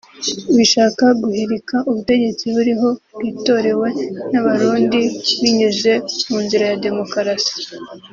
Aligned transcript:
bishaka 0.57 1.05
guhirika 1.21 1.75
ubutegetsi 1.89 2.43
buriho 2.55 2.89
bwitorewe 3.15 3.87
n’Abarundi 4.31 5.01
binyuze 5.41 5.93
mu 6.29 6.37
nzira 6.45 6.63
ya 6.71 6.79
Demokarasi 6.85 7.53